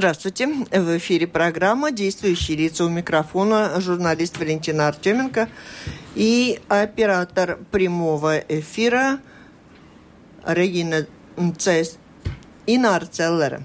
[0.00, 0.46] Здравствуйте.
[0.46, 5.50] В эфире программа «Действующие лица» у микрофона журналист Валентина Артеменко
[6.14, 9.20] и оператор прямого эфира
[10.46, 11.06] Регина
[11.58, 11.98] Цес
[12.66, 13.62] Инар Целлера.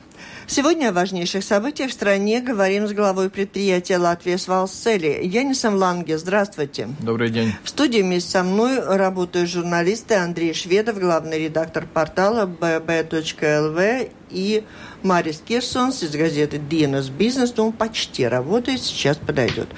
[0.48, 6.20] Сегодня о важнейших событиях в стране говорим с главой предприятия «Латвия Свалсели» Янисом Ланге.
[6.20, 6.90] Здравствуйте.
[7.00, 7.54] Добрый день.
[7.64, 14.64] В студии вместе со мной работают журналисты Андрей Шведов, главный редактор портала bb.lv и
[15.02, 17.56] Марис Кирсонс из газеты «Dienas Бизнес».
[17.58, 19.70] Но он почти работает, сейчас подойдет.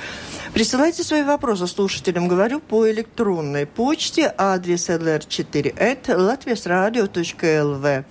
[0.58, 5.76] Присылайте свои вопросы слушателям, говорю, по электронной почте, адрес lr4
[6.08, 8.06] latviasradio.lv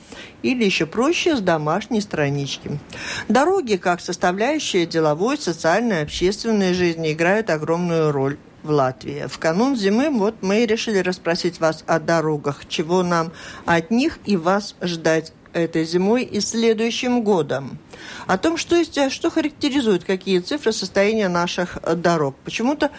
[0.45, 2.79] или еще проще с домашней странички.
[3.27, 9.27] Дороги, как составляющая деловой, социальной, общественной жизни, играют огромную роль в Латвии.
[9.27, 13.33] В канун зимы вот мы решили расспросить вас о дорогах, чего нам
[13.65, 17.79] от них и вас ждать этой зимой и следующим годом.
[18.27, 22.37] О том, что, есть, что характеризует, какие цифры состояния наших э, дорог.
[22.45, 22.91] Почему-то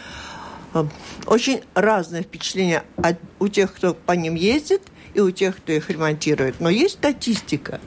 [0.74, 0.86] э,
[1.26, 4.82] очень разные впечатления от, у тех, кто по ним ездит,
[5.14, 6.60] и у тех, кто их ремонтирует.
[6.60, 7.80] Но есть статистика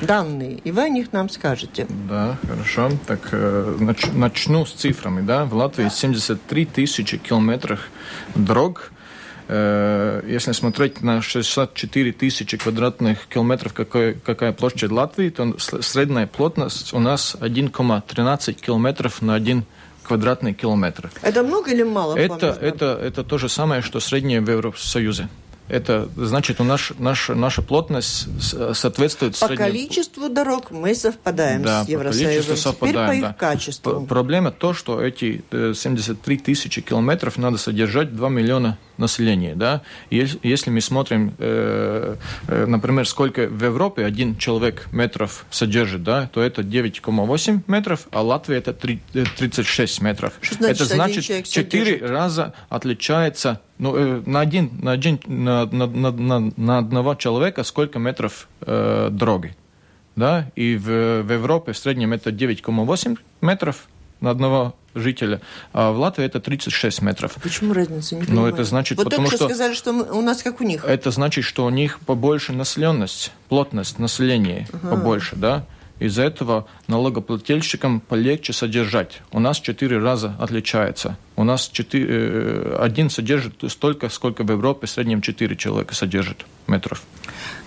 [0.00, 1.86] данные, и вы о них нам скажете.
[2.08, 2.90] Да, хорошо.
[3.06, 5.20] Так, э, начну с цифрами.
[5.20, 5.44] Да?
[5.44, 7.80] В Латвии 73 тысячи километров
[8.34, 8.92] дорог,
[10.26, 16.98] если смотреть на 64 тысячи квадратных километров, какой, какая площадь Латвии, то средняя плотность у
[16.98, 19.64] нас 1,13 километров на 1
[20.02, 21.10] квадратный километр.
[21.22, 22.16] Это много или мало?
[22.16, 25.28] Это, это, это то же самое, что среднее в Евросоюзе.
[25.68, 28.28] Это значит, у нас наша, наша плотность
[28.74, 29.70] соответствует По среднему...
[29.70, 32.56] количеству дорог мы совпадаем да, с Евросоюзом.
[32.56, 33.30] совпадаем, Теперь по да.
[33.30, 34.06] их качеству.
[34.06, 39.54] Проблема то, что эти 73 э, тысячи километров надо содержать 2 миллиона населения.
[39.54, 39.82] Да?
[40.10, 42.16] Если мы смотрим, э,
[42.48, 48.22] э, например, сколько в Европе один человек метров содержит, да, то это 9,8 метров, а
[48.22, 49.00] Латвия это 3,
[49.36, 50.32] 36 метров.
[50.40, 55.86] Что значит, это значит 4 раза отличается ну, э, на, один, на, один, на, на,
[55.86, 59.54] на, на одного человека сколько метров э, дороги.
[60.16, 60.50] Да?
[60.56, 63.88] И в, в Европе в среднем это 9,8 метров
[64.20, 65.40] на одного жителя,
[65.72, 67.34] а в Латвии это 36 метров.
[67.42, 68.16] Почему разница?
[68.16, 69.48] Не ну, это значит, вот потому только что...
[69.48, 70.84] сказали, что мы, у нас как у них.
[70.84, 74.96] Это значит, что у них побольше населенность, плотность населения ага.
[74.96, 75.64] побольше, да?
[75.98, 79.22] Из-за этого налогоплательщикам полегче содержать.
[79.30, 81.16] У нас четыре раза отличается.
[81.36, 86.44] У нас четыре, э, один содержит столько, сколько в Европе в среднем четыре человека содержит
[86.66, 87.02] метров.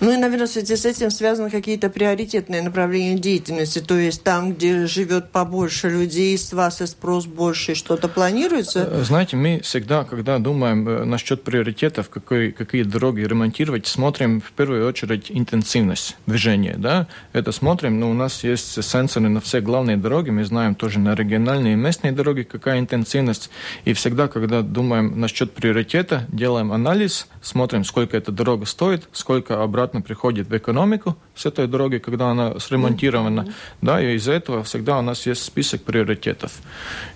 [0.00, 3.78] Ну и, наверное, в связи с этим связаны какие-то приоритетные направления деятельности.
[3.78, 8.88] То есть там, где живет побольше людей, с вас и спрос больше, что-то планируется?
[8.90, 14.52] Э, знаете, мы всегда, когда думаем э, насчет приоритетов, какой, какие дороги ремонтировать, смотрим в
[14.52, 16.74] первую очередь интенсивность движения.
[16.76, 17.06] Да?
[17.32, 21.14] Это смотрим, но у нас есть сенсоры на все главные дороги, мы знаем тоже на
[21.14, 23.48] региональные и местные дороги, какая интенсивность.
[23.86, 29.85] И всегда, когда думаем насчет приоритета, делаем анализ, смотрим, сколько эта дорога стоит, сколько обратно
[29.86, 33.40] приходит в экономику с этой дороги, когда она сремонтирована.
[33.40, 33.52] Mm-hmm.
[33.82, 36.52] Да, и из-за этого всегда у нас есть список приоритетов.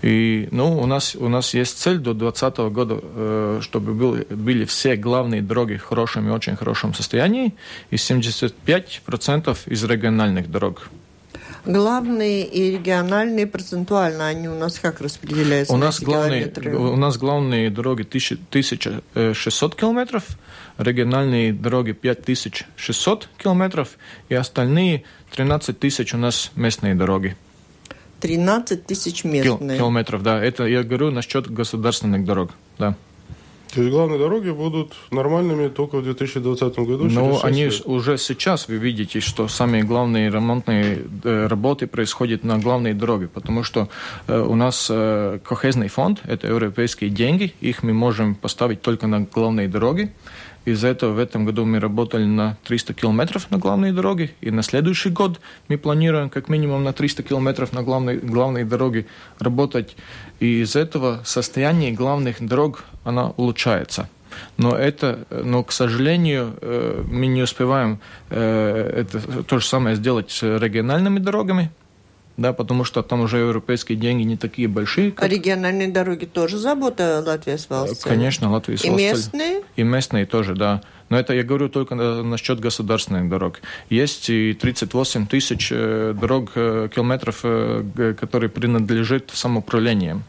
[0.03, 4.65] И ну, у, нас, у нас есть цель до 2020 года, э, чтобы был, были
[4.65, 7.55] все главные дороги в хорошем и очень хорошем состоянии,
[7.91, 10.89] и 75% из региональных дорог.
[11.65, 15.75] Главные и региональные процентуально они у нас как распределяются?
[15.75, 20.25] У нас, главные, у нас главные дороги 1600 километров,
[20.79, 23.97] региональные дороги 5600 километров,
[24.29, 27.37] и остальные 13 тысяч у нас местные дороги.
[28.21, 29.79] 13 тысяч местные.
[29.79, 30.43] километров, да.
[30.43, 32.97] Это я говорю насчет государственных дорог, да.
[33.75, 37.05] То есть главные дороги будут нормальными только в 2020 году?
[37.05, 37.83] Ну, они лет.
[37.85, 43.63] уже сейчас, вы видите, что самые главные ремонтные э, работы происходят на главной дороге, потому
[43.63, 43.89] что
[44.27, 49.21] э, у нас э, кохезный фонд, это европейские деньги, их мы можем поставить только на
[49.21, 50.13] главные дороги.
[50.67, 54.63] Из-за этого в этом году мы работали на 300 километров на главной дороге, и на
[54.63, 59.07] следующий год мы планируем как минимум на 300 километров на главной, главной дороге
[59.39, 59.97] работать.
[60.39, 64.09] И из этого состояние главных дорог она улучшается.
[64.57, 67.99] Но это, но, к сожалению, э, мы не успеваем
[68.29, 71.71] э, это то же самое сделать с региональными дорогами,
[72.41, 75.13] да, потому что там уже европейские деньги не такие большие.
[75.13, 75.25] Как...
[75.25, 77.67] А региональные дороги тоже забота Латвии с
[78.03, 79.61] Конечно, Латвия с И местные?
[79.77, 80.81] И местные тоже, да.
[81.11, 83.61] Но это я говорю только насчет государственных дорог.
[83.91, 90.25] Есть и 38 тысяч э, дорог, э, километров, э, которые принадлежат самоуправлениям.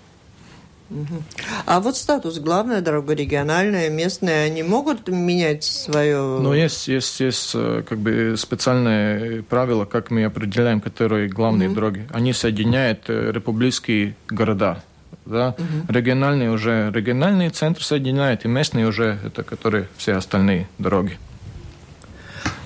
[1.65, 6.17] А вот статус главная дорога, региональная, местная, они могут менять свое?
[6.17, 11.73] Ну, есть, есть, есть как бы специальные правила, как мы определяем, которые главные mm-hmm.
[11.73, 12.07] дороги.
[12.11, 14.83] Они соединяют республиканские города
[15.25, 15.93] да, угу.
[15.93, 21.17] региональные уже региональные центры соединяют, и местные уже это которые все остальные дороги.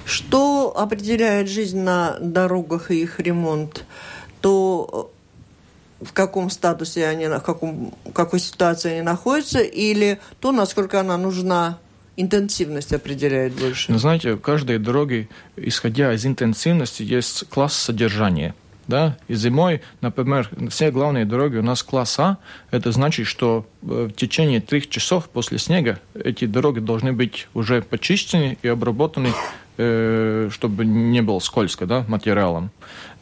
[0.06, 3.86] Что определяет жизнь на дорогах и их ремонт?
[4.42, 5.12] То
[6.06, 11.80] в каком статусе они, в каком, какой ситуации они находятся, или то, насколько она нужна
[12.18, 13.92] интенсивность определяет больше?
[13.92, 18.56] Ну, знаете, в каждой дороге, исходя из интенсивности, есть класс содержания–
[18.88, 22.38] да, и зимой, например, все главные дороги у нас класс А,
[22.72, 27.82] это значит, что э, в течение трех часов после снега эти дороги должны быть уже
[27.82, 29.34] почищены и обработаны
[29.76, 32.72] чтобы не было скользко да, материалом.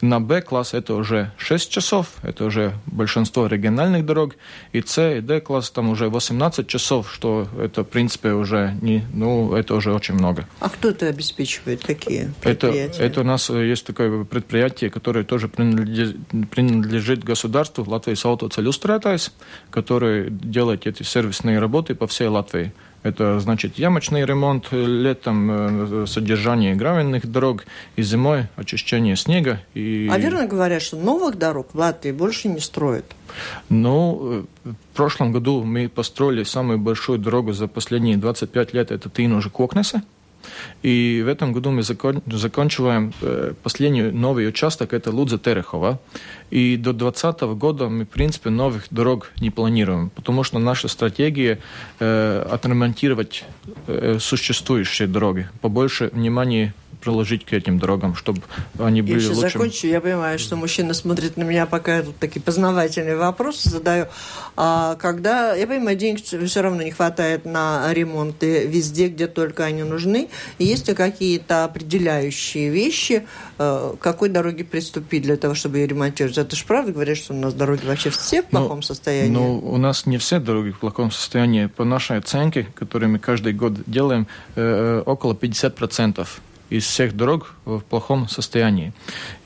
[0.00, 4.36] На Б-класс это уже 6 часов, это уже большинство региональных дорог,
[4.72, 9.54] и С и Д-класс там уже 18 часов, что это, в принципе, уже не, ну,
[9.54, 10.46] это уже очень много.
[10.60, 11.82] А кто это обеспечивает?
[11.84, 12.96] Какие предприятия?
[12.96, 16.16] Это, это у нас э, есть такое предприятие, которое тоже принадлежит,
[16.50, 19.32] принадлежит государству, Латвии Саутоцелюстратайс,
[19.70, 22.72] которое делает эти сервисные работы по всей Латвии.
[23.04, 27.66] Это значит ямочный ремонт летом, э, содержание гравийных дорог,
[27.96, 29.60] и зимой очищение снега.
[29.74, 30.08] И...
[30.10, 33.04] А верно говорят, что новых дорог в Латвии больше не строят?
[33.68, 39.10] Ну, э, в прошлом году мы построили самую большую дорогу за последние 25 лет, это
[39.10, 40.02] Тинужи Кокнеса.
[40.82, 45.98] И в этом году мы закон, заканчиваем э, последний новый участок, это Лудза Терехова.
[46.50, 51.58] И до 2020 года мы, в принципе, новых дорог не планируем, потому что наша стратегия
[52.00, 53.44] э, отремонтировать
[53.86, 56.74] э, существующие дороги, побольше внимания
[57.04, 58.40] приложить к этим дорогам, чтобы
[58.78, 59.40] они были я лучше.
[59.40, 59.86] Я закончу.
[59.86, 64.06] Я понимаю, что мужчина смотрит на меня, пока я тут такие познавательные вопросы задаю.
[64.56, 69.82] А когда, я понимаю, денег все равно не хватает на ремонты везде, где только они
[69.82, 70.28] нужны.
[70.58, 73.26] Есть ли какие-то определяющие вещи,
[73.58, 76.38] э, какой дороге приступить для того, чтобы ее ремонтировать?
[76.38, 79.30] Это же правда говорят, что у нас дороги вообще все в ну, плохом ну, состоянии?
[79.30, 81.66] Ну, у нас не все дороги в плохом состоянии.
[81.66, 84.26] По нашей оценке, которую мы каждый год делаем,
[84.56, 86.26] э, э около 50%
[86.70, 88.92] из всех дорог в плохом состоянии.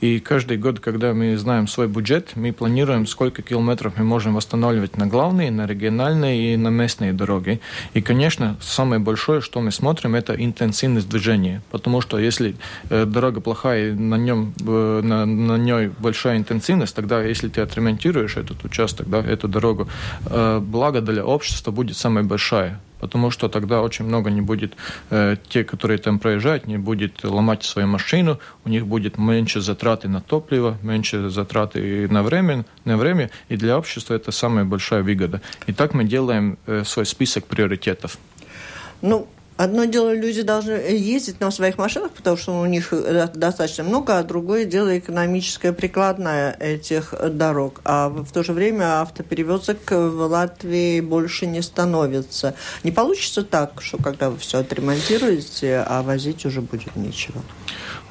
[0.01, 4.97] И каждый год, когда мы знаем свой бюджет, мы планируем, сколько километров мы можем восстанавливать
[4.97, 7.59] на главные, на региональные и на местные дороги.
[7.93, 11.61] И, конечно, самое большое, что мы смотрим, это интенсивность движения.
[11.71, 12.55] Потому что если
[12.89, 18.37] э, дорога плохая, на, нем, э, на, на ней большая интенсивность, тогда, если ты отремонтируешь
[18.37, 19.87] этот участок, да, эту дорогу,
[20.25, 24.73] э, благо для общества будет самая большая потому что тогда очень много не будет
[25.09, 30.07] э, те, которые там проезжают, не будет ломать свою машину, у них будет меньше затраты
[30.07, 35.41] на топливо, меньше затраты на время, на время, и для общества это самая большая выгода.
[35.67, 38.17] И так мы делаем э, свой список приоритетов.
[39.01, 39.27] Ну,
[39.59, 44.17] Одно дело, люди должны ездить на своих машинах, потому что у них э, достаточно много,
[44.17, 47.81] а другое дело экономическое прикладное этих дорог.
[47.83, 52.55] А в то же время автоперевозок в Латвии больше не становится.
[52.85, 57.41] Не получится так, что когда вы все отремонтируете, а возить уже будет нечего.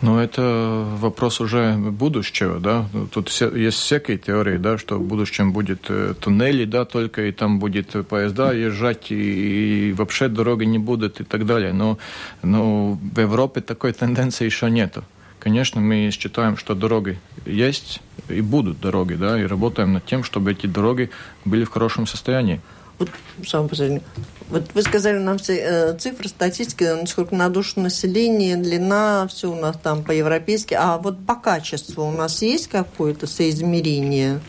[0.00, 2.86] Ну, это вопрос уже будущего, да.
[3.12, 7.32] Тут все, есть всякие теории, да, что в будущем будет э, туннели, да, только и
[7.32, 11.72] там будет поезда езжать, и, и вообще дороги не будут и так далее.
[11.72, 11.98] Но,
[12.42, 15.02] но в Европе такой тенденции еще нету.
[15.40, 20.52] Конечно, мы считаем, что дороги есть и будут дороги, да, и работаем над тем, чтобы
[20.52, 21.10] эти дороги
[21.44, 22.60] были в хорошем состоянии.
[22.98, 23.10] Вот,
[23.44, 24.02] самое последнее.
[24.50, 29.54] Вот вы сказали нам все э, цифры, статистики, сколько на душу населения, длина, все у
[29.54, 30.74] нас там по-европейски.
[30.74, 34.40] А вот по качеству у нас есть какое-то соизмерение?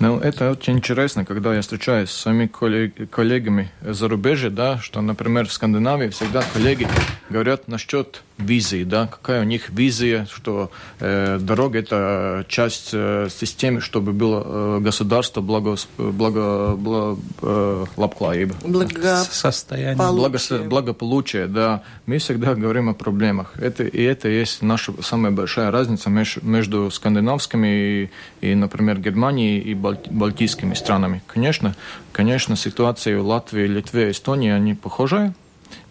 [0.00, 5.46] Ну, это очень интересно, когда я встречаюсь с своими коллегами за рубежи, да, что, например,
[5.46, 6.88] в Скандинавии всегда коллеги
[7.30, 13.80] говорят насчет визии, да, какая у них визия, что э, дорога это часть э, системы,
[13.80, 19.96] чтобы было э, государство благо, благо, благо, э, благо состояние.
[19.96, 21.82] Благо, благополучие, да.
[22.06, 23.58] Мы всегда говорим о проблемах.
[23.58, 28.10] Это, и это есть наша самая большая разница между скандинавскими и,
[28.40, 31.22] и например, Германией и балтийскими странами.
[31.26, 31.74] Конечно,
[32.12, 35.34] конечно, ситуация в Латвии, Литве, Эстонии, они похожи,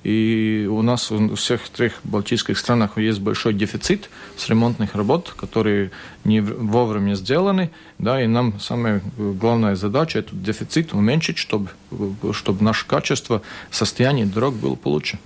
[0.04, 5.92] и у нас у всех трех балтийских странах есть большой дефицит с ремонтных работ, которые
[6.24, 11.70] не вовремя сделаны, да, и нам самая главная задача этот дефицит уменьшить, чтобы,
[12.34, 15.20] чтобы наше качество, состояние дорог было получше.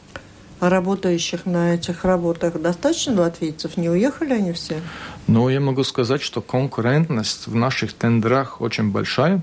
[0.60, 3.78] А работающих на этих работах достаточно латвийцев?
[3.78, 4.82] Не уехали они все?
[5.28, 9.42] Ну, я могу сказать, что конкурентность в наших тендерах очень большая.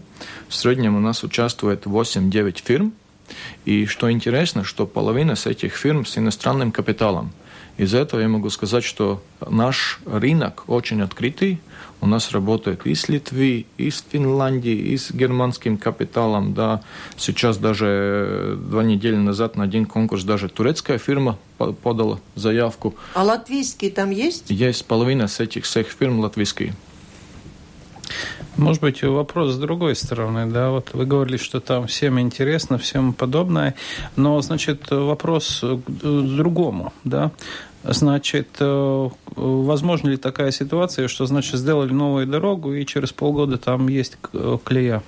[0.48, 2.92] В среднем у нас участвует 8-9 фирм.
[3.64, 7.32] И что интересно, что половина с этих фирм с иностранным капиталом.
[7.76, 11.60] Из этого я могу сказать, что наш рынок очень открытый,
[12.00, 16.54] у нас работает и с Литвы, и с Финляндии, и с германским капиталом.
[16.54, 16.82] Да.
[17.16, 21.38] Сейчас даже э, два недели назад на один конкурс даже турецкая фирма
[21.82, 22.94] подала заявку.
[23.14, 24.50] А латвийские там есть?
[24.50, 26.74] Есть половина с этих всех фирм латвийские.
[28.56, 33.12] Может быть, вопрос с другой стороны, да, вот вы говорили, что там всем интересно, всем
[33.12, 33.74] подобное,
[34.16, 37.32] но, значит, вопрос к другому, да,
[37.86, 43.88] Значит, э, возможно ли такая ситуация, что, значит, сделали новую дорогу, и через полгода там
[43.88, 45.02] есть э, клея?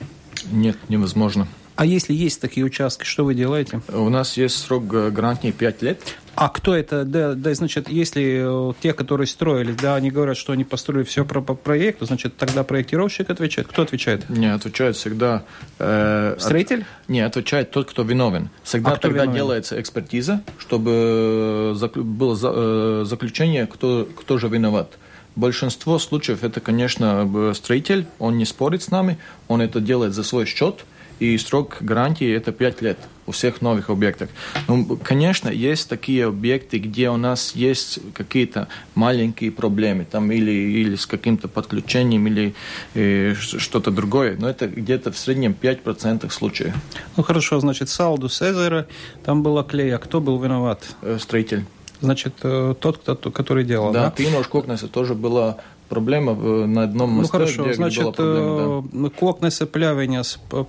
[0.52, 1.48] Нет, невозможно.
[1.76, 3.80] А если есть такие участки, что вы делаете?
[3.88, 6.16] У нас есть срок гарантии 5 лет.
[6.36, 7.04] А кто это?
[7.04, 11.24] Да, да, значит, если э, те, которые строили, да, они говорят, что они построили все
[11.24, 13.68] по, по проекту, значит, тогда проектировщик отвечает.
[13.68, 14.28] Кто отвечает?
[14.28, 15.44] Не, отвечает всегда...
[15.78, 16.80] Э, Строитель?
[16.80, 18.50] От, не, отвечает тот, кто виновен.
[18.62, 19.34] Всегда а тогда виновен?
[19.34, 24.98] делается экспертиза, чтобы было э, заключение, кто, кто же виноват.
[25.36, 30.44] Большинство случаев это, конечно, строитель, он не спорит с нами, он это делает за свой
[30.44, 30.84] счет–
[31.18, 34.30] и срок гарантии это 5 лет у всех новых объектов.
[34.68, 40.96] Ну, конечно, есть такие объекты, где у нас есть какие-то маленькие проблемы, там или, или
[40.96, 42.54] с каким-то подключением, или
[42.94, 46.74] э, что-то другое, но это где-то в среднем 5% случаев.
[47.16, 48.86] Ну хорошо, значит, Салду Сезера,
[49.24, 50.84] там была клея, кто был виноват?
[51.02, 51.64] Э, строитель.
[52.00, 54.04] Значит, э, тот, кто, который делал, да?
[54.04, 55.56] Да, Пинош Кокнеса тоже была
[55.88, 57.64] проблема на одном мосту, ну, хорошо.
[57.64, 59.10] где Значит, была проблема, да.
[59.10, 60.22] Кокнеса плявения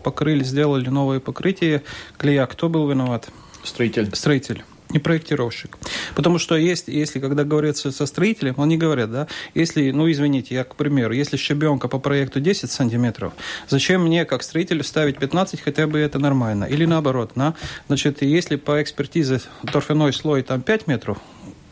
[0.04, 1.84] покрыли, сделали новые покрытия.
[2.18, 3.30] Клея, кто был виноват?
[3.64, 4.10] Строитель.
[4.14, 5.78] Строитель не проектировщик.
[6.16, 10.64] Потому что есть, если когда говорят со строителем, они говорят, да, если, ну извините, я,
[10.64, 13.34] к примеру, если щебенка по проекту 10 сантиметров,
[13.68, 16.66] зачем мне, как строителю, ставить 15, хотя бы это нормально?
[16.66, 17.56] Или наоборот, да?
[17.88, 21.18] Значит, если по экспертизе торфяной слой там 5 метров,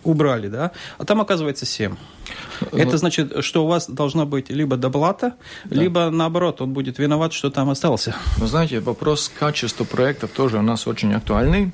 [0.05, 1.95] убрали, да, а там оказывается 7.
[2.71, 5.35] Ну, Это значит, что у вас должна быть либо доплата,
[5.65, 5.75] да.
[5.75, 8.15] либо наоборот, он будет виноват, что там остался.
[8.37, 11.71] Вы знаете, вопрос качества проектов тоже у нас очень актуальный.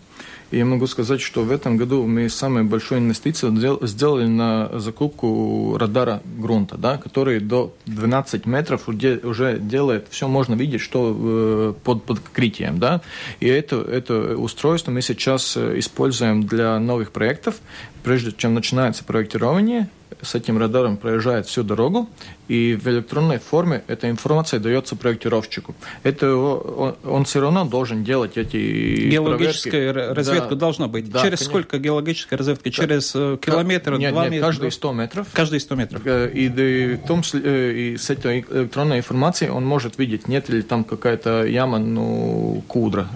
[0.52, 3.56] Я могу сказать, что в этом году мы самую большую инвестицию
[3.88, 10.82] сделали на закупку радара грунта, да, который до 12 метров уже делает, все можно видеть,
[10.82, 12.80] что э, под покрытием.
[12.80, 13.02] Да.
[13.40, 17.56] И это, это устройство мы сейчас э, используем для новых проектов.
[18.04, 19.88] Прежде чем начинается проектирование,
[20.22, 22.10] с этим радаром проезжает всю дорогу,
[22.48, 25.74] и в электронной форме эта информация дается проектировщику.
[26.04, 30.18] Это он, он все равно должен делать эти Геологическая проверки.
[30.18, 31.10] разведка да, должна быть.
[31.10, 31.46] Да, Через конечно.
[31.46, 32.64] сколько геологическая разведка?
[32.66, 32.72] Да.
[32.72, 34.48] Через э, километр, нет, два нет, метра?
[34.48, 35.28] каждые 100 метров.
[35.32, 36.02] Каждые 100 метров.
[36.06, 40.50] Э, и, и, в том, э, и с этой электронной информацией он может видеть, нет
[40.50, 43.08] ли там какая-то яма, ну, кудра.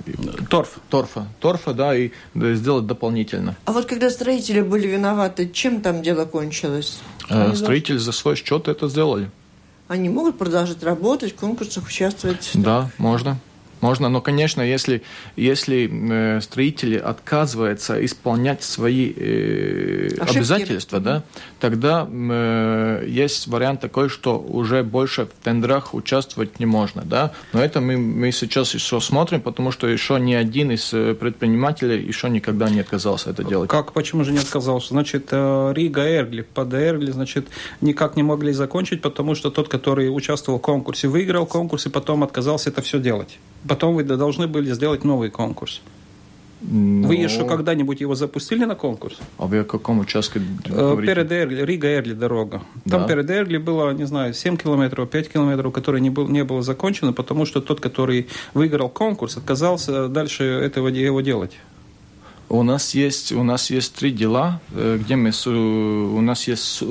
[0.50, 0.80] Торф.
[0.90, 1.28] Торфа.
[1.42, 3.58] Торфа, да, и сделать дополнительно.
[3.66, 6.85] А вот когда строители были виноваты, чем там дело кончилось?
[7.30, 8.06] Они Строители должны...
[8.06, 9.30] за свой счет это сделали.
[9.88, 12.52] Они могут продолжать работать, в конкурсах участвовать?
[12.54, 13.38] Да, можно.
[13.86, 15.04] Можно, но, конечно, если,
[15.36, 21.22] если э, строители отказываются исполнять свои э, обязательства, да,
[21.60, 27.04] тогда э, есть вариант такой, что уже больше в тендерах участвовать не можно.
[27.06, 27.32] Да?
[27.54, 32.04] Но это мы, мы сейчас еще смотрим, потому что еще ни один из э, предпринимателей
[32.04, 33.70] еще никогда не отказался это делать.
[33.70, 34.90] Как, почему же не отказался?
[34.90, 37.50] Значит, э, Рига Эргли, под Эргли, значит,
[37.82, 42.24] никак не могли закончить, потому что тот, который участвовал в конкурсе, выиграл конкурс и потом
[42.24, 45.82] отказался это все делать потом вы должны были сделать новый конкурс.
[46.62, 47.08] Ну...
[47.08, 49.18] Вы еще когда-нибудь его запустили на конкурс?
[49.38, 52.64] А вы о каком участке э, Перед Эрли, Рига-Эрли дорога.
[52.90, 53.08] Там да.
[53.08, 57.14] перед Эрли было, не знаю, 7 километров, 5 километров, которые не, был, не было закончено,
[57.14, 61.58] потому что тот, который выиграл конкурс, отказался дальше этого его делать.
[62.48, 66.84] У нас есть у нас есть три дела, э, где мы у нас есть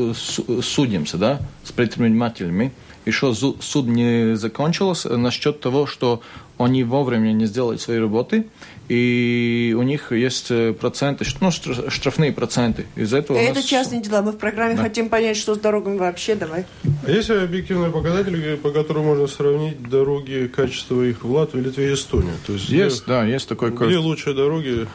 [0.62, 2.72] судимся, да, с предпринимателями.
[3.06, 6.22] Еще суд не закончился насчет того, что
[6.58, 8.46] они вовремя не сделали свои работы,
[8.88, 12.86] и у них есть э, проценты, ну, штрафные проценты.
[12.96, 13.64] Из этого Это нас...
[13.64, 14.22] частные дела.
[14.22, 14.82] Мы в программе да.
[14.82, 16.34] хотим понять, что с дорогами вообще.
[16.34, 16.66] Давай.
[17.06, 21.94] А есть объективные показатели, по которым можно сравнить дороги, качество их в Латвии, Литве и
[21.94, 22.32] Эстонии?
[22.46, 23.70] То есть, есть, где, да, есть такой...
[23.70, 24.86] Где лучшие дороги?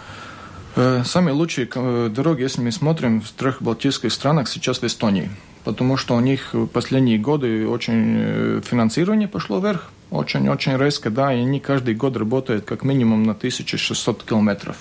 [0.76, 5.32] Э, самые лучшие э, дороги, если мы смотрим в трех балтийских странах, сейчас в Эстонии.
[5.64, 11.34] Потому что у них в последние годы очень э, финансирование пошло вверх, очень-очень резко, да,
[11.34, 14.78] и они каждый год работают как минимум на 1600 километров.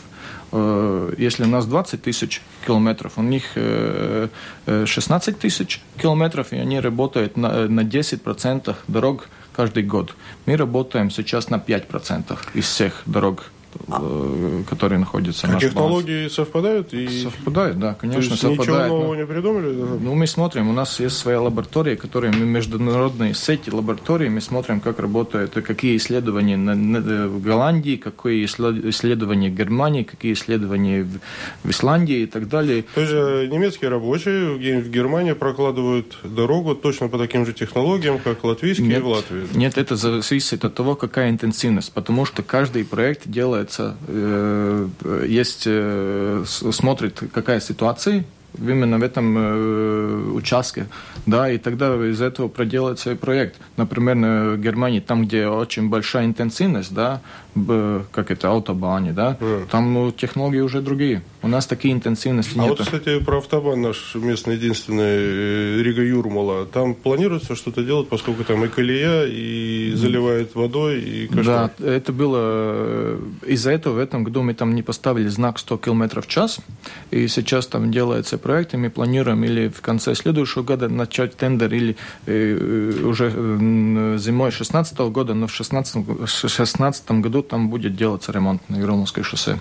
[0.51, 3.45] Если у нас 20 тысяч километров, у них
[4.67, 10.15] 16 тысяч километров, и они работают на, на 10% дорог каждый год.
[10.47, 13.51] Мы работаем сейчас на 5% из всех дорог
[13.89, 14.63] а.
[14.69, 16.93] которые находятся а технологии совпадают?
[16.93, 17.23] И...
[17.23, 18.69] Совпадают, да, конечно, То есть совпадают.
[18.69, 19.73] Ничего нового не придумали?
[19.73, 24.81] Ну, мы смотрим, у нас есть своя лаборатория, которые мы международные сети лабораторий, мы смотрим,
[24.81, 31.21] как работают, какие исследования на, на, в Голландии, какие исследования в Германии, какие исследования в,
[31.65, 32.85] в Исландии и так далее.
[32.95, 38.45] То есть э, немецкие рабочие в Германии прокладывают дорогу точно по таким же технологиям, как
[38.45, 39.47] латвийские нет, в Латвии?
[39.55, 44.89] Нет, это зависит от того, какая интенсивность, потому что каждый проект делает делается, э,
[45.29, 48.25] есть, э, смотрит, какая ситуация,
[48.57, 50.87] именно в этом э, участке,
[51.27, 53.57] да, и тогда из этого проделается и проект.
[53.77, 54.17] Например,
[54.57, 57.21] в Германии, там, где очень большая интенсивность, да,
[58.13, 59.69] как это, автобане, да, mm.
[59.71, 61.23] там ну, технологии уже другие.
[61.43, 62.67] У нас такие интенсивности а нет.
[62.67, 68.09] А вот, кстати, про автобан наш местный единственный, э, Рига Юрмала, там планируется что-то делать,
[68.09, 71.71] поскольку там и колея, и заливает водой, и каштан.
[71.79, 72.39] Да, это было...
[72.41, 76.59] Э, из-за этого в этом году мы там не поставили знак 100 км в час,
[77.11, 78.38] и сейчас там делается
[78.77, 85.35] мы планируем или в конце следующего года начать тендер, или э, уже зимой 2016 года,
[85.35, 89.59] но в 2016 году там будет делаться ремонт на Ермоловское шоссе.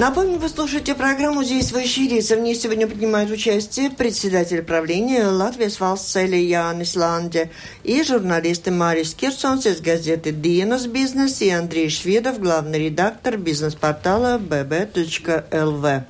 [0.00, 2.22] Напомню, вы слушаете программу «Здесь в эфире».
[2.22, 7.50] В ней сегодня принимают участие председатель правления Латвии Валсцели Янис Ланде
[7.84, 16.04] и журналисты Марис Кирсонс из газеты «Dienas Бизнес» и Андрей Шведов, главный редактор бизнес-портала bb.lv.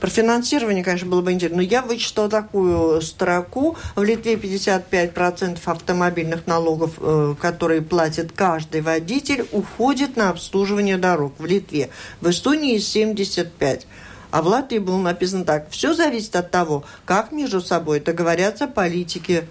[0.00, 1.58] Про финансирование, конечно, было бы интересно.
[1.58, 3.76] Но я вычитала такую строку.
[3.94, 11.44] В Литве 55% автомобильных налогов, э, которые платит каждый водитель, уходит на обслуживание дорог в
[11.44, 11.90] Литве.
[12.22, 13.86] В Эстонии 75%.
[14.30, 15.68] А в Латвии было написано так.
[15.70, 19.44] Все зависит от того, как между собой договорятся политики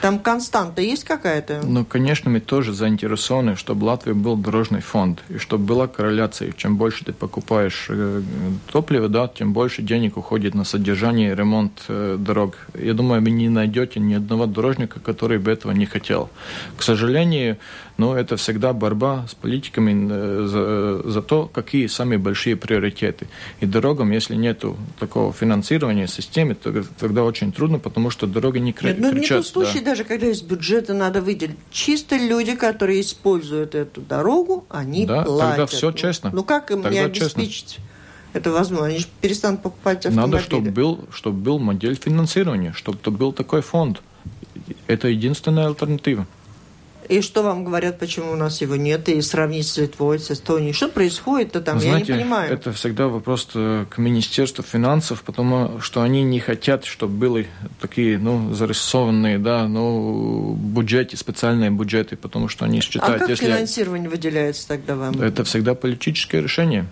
[0.00, 1.62] там константа есть какая-то?
[1.64, 6.52] Ну, конечно, мы тоже заинтересованы, чтобы в Латвии был дорожный фонд, и чтобы была корреляция.
[6.52, 8.22] Чем больше ты покупаешь э,
[8.70, 12.56] топливо, да, тем больше денег уходит на содержание и ремонт э, дорог.
[12.74, 16.30] Я думаю, вы не найдете ни одного дорожника, который бы этого не хотел.
[16.76, 17.56] К сожалению,
[17.98, 23.26] ну, это всегда борьба с политиками э, за, за то, какие самые большие приоритеты.
[23.60, 24.64] И дорогам, если нет
[24.98, 28.98] такого финансирования в системе, то, тогда очень трудно, потому что дороги не кричат.
[28.98, 31.56] Нет, ну, не тот случай, да даже когда из бюджета надо выделить.
[31.70, 35.48] Чисто люди, которые используют эту дорогу, они да, платят.
[35.48, 36.30] тогда все честно.
[36.34, 37.68] Ну как им тогда не обеспечить?
[37.68, 37.84] Честно.
[38.34, 38.86] Это возможно.
[38.86, 40.32] Они же перестанут покупать автомобили.
[40.32, 44.02] Надо, чтобы был, чтобы был модель финансирования, чтобы был такой фонд.
[44.86, 46.26] Это единственная альтернатива.
[47.08, 50.72] И что вам говорят, почему у нас его нет, и сравнить с Литвой, с Эстонией?
[50.72, 51.80] Что происходит-то там?
[51.80, 52.52] Знаете, Я не понимаю.
[52.52, 57.48] Это всегда вопрос к Министерству финансов, потому что они не хотят, чтобы были
[57.80, 63.16] такие, ну, зарисованные, да, ну, бюджеты, специальные бюджеты, потому что они считают...
[63.16, 63.46] А как если...
[63.46, 65.20] финансирование выделяется тогда вам?
[65.20, 66.86] Это всегда политическое решение.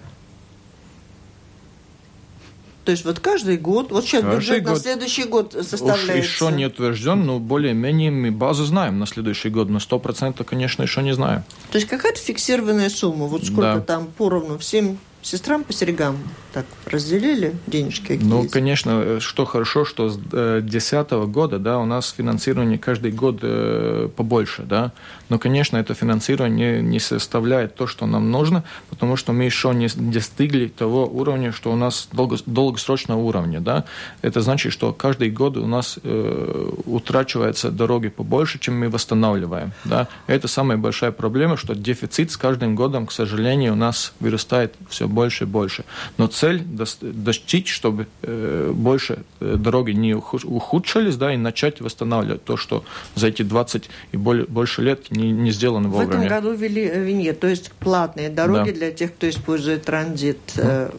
[2.84, 4.72] То есть вот каждый год, вот сейчас каждый бюджет год.
[4.74, 6.12] на следующий год составляется.
[6.12, 10.46] Уж еще не утвержден, но более-менее мы базу знаем на следующий год, но сто процентов,
[10.46, 11.44] конечно, еще не знаем.
[11.70, 13.80] То есть какая-то фиксированная сумма, вот сколько да.
[13.80, 16.18] там поровну всем сестрам по серегам
[16.52, 18.08] так разделили денежки?
[18.08, 18.52] Какие ну, есть?
[18.52, 24.08] конечно, что хорошо, что с 2010 э, года, да, у нас финансирование каждый год э,
[24.14, 24.92] побольше, да,
[25.28, 29.88] но, конечно, это финансирование не составляет то, что нам нужно, потому что мы еще не
[29.88, 33.84] достигли того уровня, что у нас долго, долгосрочного уровня, да.
[34.22, 40.08] Это значит, что каждый год у нас э, утрачивается дороги побольше, чем мы восстанавливаем, да.
[40.26, 45.08] Это самая большая проблема, что дефицит с каждым годом, к сожалению, у нас вырастает все
[45.14, 45.84] больше и больше.
[46.18, 46.62] Но цель
[47.00, 53.28] достичь, чтобы э, больше э, дороги не ухудшились, да, и начать восстанавливать то, что за
[53.28, 56.10] эти 20 и более, больше лет не, не сделано вовремя.
[56.10, 58.76] В этом году ввели э, виньет, то есть платные дороги да.
[58.76, 60.38] для тех, кто использует транзит.
[60.56, 60.94] Mm.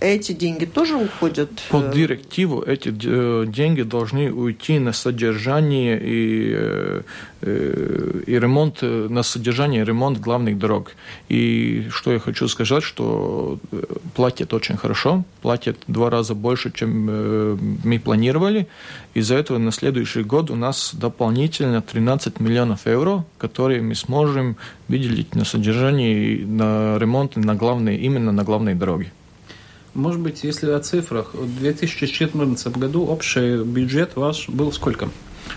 [0.00, 1.50] Эти деньги тоже уходят?
[1.70, 7.02] По директиву эти деньги должны уйти на содержание и,
[7.42, 10.92] и ремонт, на содержание и ремонт главных дорог.
[11.28, 13.58] И что я хочу сказать, что
[14.14, 18.66] платят очень хорошо, платят два раза больше, чем мы планировали.
[19.14, 24.56] Из-за этого на следующий год у нас дополнительно 13 миллионов евро, которые мы сможем
[24.88, 29.12] выделить на содержание, на ремонт, на главные, именно на главные дороги.
[29.94, 35.08] Может быть, если о цифрах, в 2014 году общий бюджет ваш был сколько?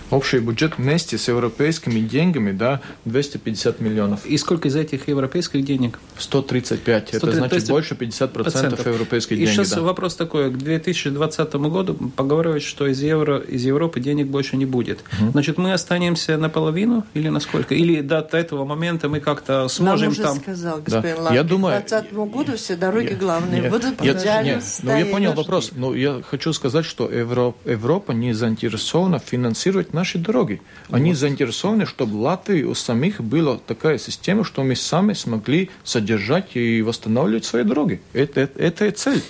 [0.09, 4.25] Общий бюджет вместе с европейскими деньгами, да, 250 миллионов.
[4.25, 5.99] И сколько из этих европейских денег?
[6.17, 7.07] 135.
[7.07, 9.49] 130, это значит больше 50% процентов европейских денег.
[9.49, 9.81] И сейчас да.
[9.81, 10.51] вопрос такой.
[10.51, 14.99] К 2020 году поговаривают, что из, евро, из Европы денег больше не будет.
[15.19, 15.31] Угу.
[15.31, 17.73] Значит, мы останемся наполовину или насколько?
[17.73, 20.37] Или до, до этого момента мы как-то сможем Нам уже там...
[20.39, 21.21] сказал господин да.
[21.21, 24.97] Лапин, я думаю, к 2020 году все дороги я, главные я, будут я, я, ну,
[24.97, 25.71] я понял вопрос.
[25.75, 30.61] Но я хочу сказать, что Европа, Европа не заинтересована финансировать наши дороги.
[30.89, 31.19] Они вот.
[31.19, 36.81] заинтересованы, чтобы в Латвии у самих была такая система, что мы сами смогли содержать и
[36.81, 38.01] восстанавливать свои дороги.
[38.13, 39.23] Это, это, это цель.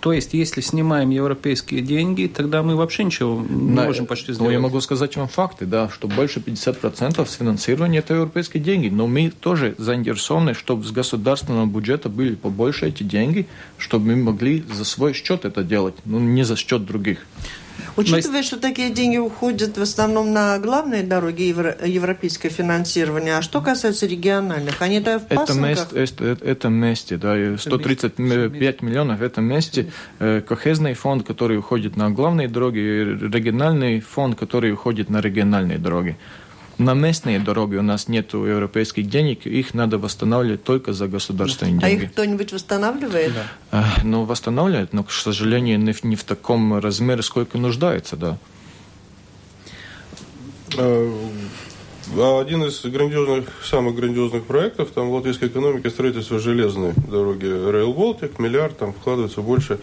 [0.00, 4.48] То есть, если снимаем европейские деньги, тогда мы вообще ничего не На, можем почти сделать.
[4.48, 8.88] Ну, я могу сказать вам факты, да, что больше 50% с финансирования это европейские деньги.
[8.88, 14.64] Но мы тоже заинтересованы, чтобы с государственного бюджета были побольше эти деньги, чтобы мы могли
[14.72, 17.26] за свой счет это делать, ну, не за счет других.
[17.98, 23.60] Учитывая, что такие деньги уходят в основном на главные дороги евро, европейское финансирование, а что
[23.60, 29.44] касается региональных, они то в это месте, это, это месте, да, 135 миллионов в этом
[29.44, 35.78] месте, э, кохезный фонд, который уходит на главные дороги, региональный фонд, который уходит на региональные
[35.78, 36.16] дороги.
[36.78, 41.88] На местные дороги у нас нет европейских денег, их надо восстанавливать только за государственные а
[41.88, 42.02] деньги.
[42.02, 43.32] А их кто-нибудь восстанавливает?
[43.72, 43.94] Да.
[44.04, 48.38] Ну, восстанавливает, но, к сожалению, не в, не в таком размере, сколько нуждается, да.
[52.16, 57.94] Э, один из грандиозных, самых грандиозных проектов там в латвийской экономике строительство железной дороги Rail
[57.94, 59.78] Baltic, миллиард, там вкладывается больше.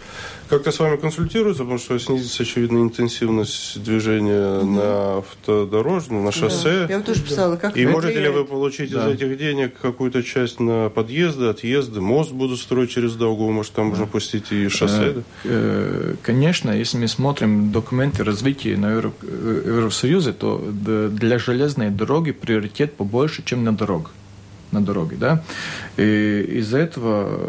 [0.48, 4.70] Как-то с вами консультируются, потому что снизится, очевидно, интенсивность движения угу.
[4.70, 6.86] на автодорожном, на шоссе.
[6.86, 6.94] Да.
[6.94, 9.08] Я тоже писала, как И можете ли вы получить да.
[9.08, 13.86] из этих денег какую-то часть на подъезды, отъезды, мост будут строить через Долгу, может, там
[13.86, 15.12] можно пустить и шоссе?
[15.12, 15.22] Да?
[15.44, 19.10] Э, конечно, если мы смотрим документы развития на э,
[19.66, 24.15] Евросоюзе, то для железной дороги дороги приоритет побольше, чем на дорогах
[24.72, 25.42] на дороге, да.
[25.96, 27.40] И из-за этого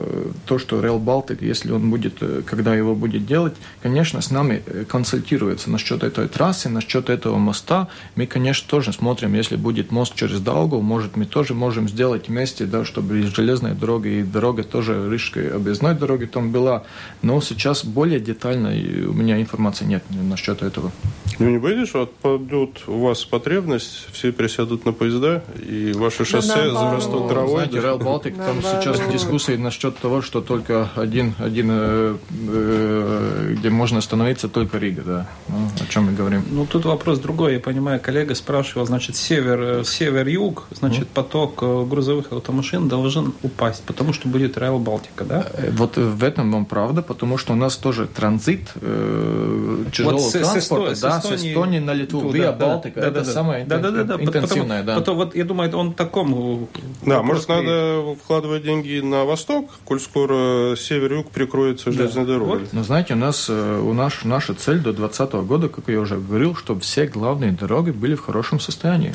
[0.45, 5.69] то, что Rail Baltic, если он будет, когда его будет делать, конечно, с нами консультируется
[5.69, 7.88] насчет этой трассы, насчет этого моста.
[8.15, 12.65] Мы, конечно, тоже смотрим, если будет мост через Долгу, может, мы тоже можем сделать вместе,
[12.65, 16.84] да, чтобы и железная дорога, и дорога тоже Рижской объездной дороги там была.
[17.21, 20.91] Но сейчас более детально у меня информации нет насчет этого.
[21.39, 26.71] Ну, не боитесь, что отпадет у вас потребность, все присядут на поезда, и ваше шоссе
[26.71, 26.71] да,
[27.08, 27.67] зарастут травой?
[27.67, 32.17] Знаете, Rail Baltic, там сейчас дискуссии насчет того, что только один, один э,
[32.48, 35.28] э, где можно остановиться, только Рига, да.
[35.48, 36.43] Ну, о чем мы говорим?
[36.50, 37.54] Ну, тут вопрос другой.
[37.54, 44.13] Я понимаю, коллега спрашивал, значит, север, э, север-юг, значит, поток грузовых автомашин должен упасть, потому
[44.13, 45.46] что будет Rail Балтика, да?
[45.72, 50.96] Вот в этом вам правда, потому что у нас тоже транзит э, тяжелого вот транспорта,
[50.96, 53.78] с, да, Эстонии, с Эстонии на Литву, Виа да, Балтика, да, это да, самое да,
[53.78, 54.96] да, да, да, интенсивное, потом, да.
[54.96, 56.67] Потом, вот я думаю, он такому...
[57.05, 62.33] Да, может, надо вкладывать деньги на восток, коль скоро север-юг прикроется железной да.
[62.33, 62.60] дорогой.
[62.60, 62.73] Вот.
[62.73, 66.15] Но знаете, у нас, э, у нас наша цель до 2020 года, как я уже
[66.15, 69.13] говорил, чтобы все главные дороги были в хорошем состоянии.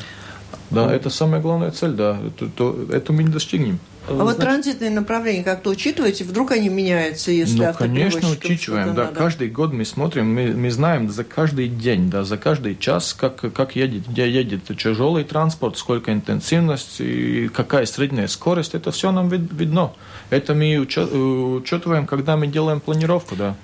[0.69, 2.19] Да, это самая главная цель, да.
[2.25, 3.79] Это, то, это мы не достигнем.
[4.07, 6.25] А вот транзитные направления как-то учитываете?
[6.25, 8.93] Вдруг они меняются, если Ну, конечно, учитываем.
[8.93, 9.15] Да, надо?
[9.15, 13.53] каждый год мы смотрим, мы, мы знаем за каждый день, да, за каждый час, как,
[13.53, 18.75] как едет, где едет тяжелый транспорт, сколько интенсивность, и какая средняя скорость.
[18.75, 19.93] Это все нам вид, видно.
[20.29, 23.55] Это мы учитываем, когда мы делаем планировку, да.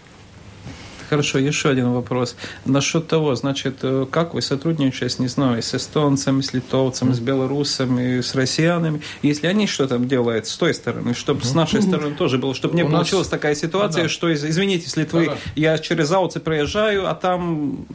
[1.10, 2.36] Хорошо, еще один вопрос.
[2.66, 8.22] Насчет того, значит, э, как вы сотрудничаете, не знаю, с эстонцами, с литовцами, с белорусами,
[8.22, 12.54] с россиянами, если они что-то делают с той стороны, чтобы с нашей стороны тоже было,
[12.54, 13.32] чтобы не У получилась нас...
[13.32, 14.10] такая ситуация, да.
[14.10, 17.86] что, извините, с Литвы да, я через Ауцы проезжаю, а там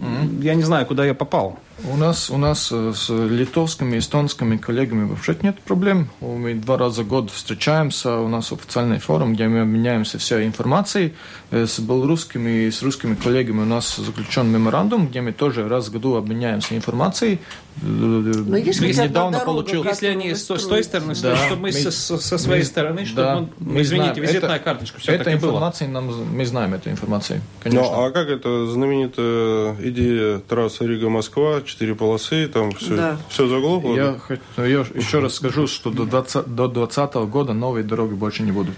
[0.42, 1.58] я не знаю, куда я попал.
[1.82, 6.08] У нас, у нас э, с литовскими, эстонскими коллегами вообще нет проблем.
[6.20, 11.14] Мы два раза в год встречаемся, у нас официальный форум, где мы обменяемся всей информацией.
[11.50, 15.88] Э, с белорусскими и с русскими коллегами у нас заключен меморандум, где мы тоже раз
[15.88, 17.40] в году обменяемся информацией.
[17.82, 19.84] Но если недавно дорога, получил...
[19.84, 21.36] Если они с, с той стороны, Да.
[21.36, 24.22] что мы, Мы- со, со своей мы- стороны, что, да, ну, мы извините, знаем.
[24.28, 25.32] визитная Это- карточка, все было.
[25.32, 26.06] информация нам,
[26.36, 28.06] мы знаем эту информацию, Ну, конечно.
[28.06, 33.16] а как это знаменитая идея трассы Рига-Москва, четыре полосы, там все, Да.
[33.28, 33.94] все заглохло?
[33.96, 38.42] Я, хот- я еще раз скажу, что до 20, до 2020 года новые дороги больше
[38.42, 38.74] не будут.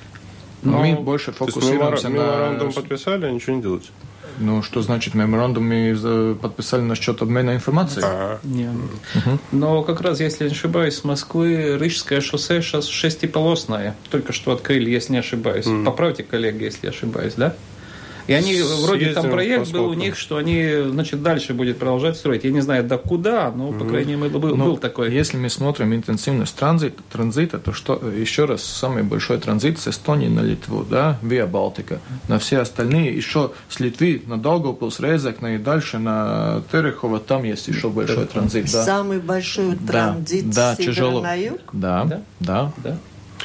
[0.62, 2.14] Но- мы больше То есть фокусируемся мемора- на...
[2.24, 3.90] меморандум подписали, а ничего не делать?
[4.38, 5.64] Ну, что значит меморандум?
[5.66, 8.04] Мы за- подписали насчет обмена информацией.
[8.06, 8.68] А, Не.
[9.52, 13.96] Но как раз, если не ошибаюсь, с Москвы Рижское шоссе сейчас шестиполосное.
[14.10, 15.66] Только что открыли, если не ошибаюсь.
[15.86, 17.54] Поправьте, коллеги, если я ошибаюсь, да?
[18.26, 20.00] И они, вроде там Съездим, проект был у посмотрим.
[20.00, 22.44] них, что они, значит, дальше будет продолжать строить.
[22.44, 25.12] Я не знаю, до куда, но, по крайней мере, был, Ну, был такой.
[25.12, 30.28] Если мы смотрим интенсивность транзита, транзита, то что еще раз самый большой транзит с Эстонии
[30.28, 32.00] на Литву, да, Виа Балтика.
[32.28, 37.68] На все остальные еще с Литвы на Долгопилс, Резекна и дальше на Терехово, там есть
[37.68, 38.84] еще большой транзит, да.
[38.84, 41.20] Самый большой Да, транзит да, с севера тяжело.
[41.22, 42.20] на юг, Да, Да?
[42.40, 42.72] да.
[42.82, 42.98] Да?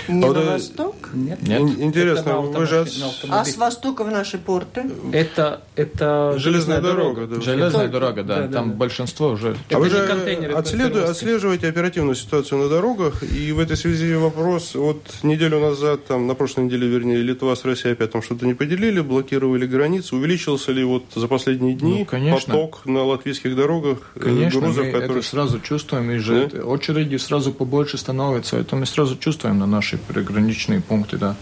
[0.08, 1.42] Не А на вот, э, восток, Нет?
[1.48, 1.62] Нет.
[1.62, 2.86] ин- Интересно, Это на вы же...
[3.30, 4.86] на а с востока в наши порты.
[5.14, 7.42] Это, это Железная дорога, да.
[7.42, 8.76] Железная Только- дорога, да, да, да, там да.
[8.76, 9.56] большинство уже.
[9.70, 13.78] Это а вы же контейнеры, это отследу- отслеживаете оперативную ситуацию на дорогах, и в этой
[13.78, 18.22] связи вопрос, вот неделю назад, там, на прошлой неделе, вернее, Литва с Россией опять там
[18.22, 22.54] что-то не поделили, блокировали границу, увеличился ли вот за последние дни Ну, конечно.
[22.54, 25.20] поток на латвийских дорогах э, Конечно, грузов, мы которые...
[25.20, 26.64] это сразу чувствуем, и же Да?
[26.64, 31.36] очереди сразу побольше становятся, это мы сразу чувствуем на наши приграничные пункты, да.